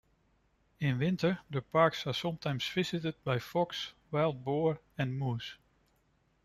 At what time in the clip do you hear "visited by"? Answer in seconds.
2.67-3.37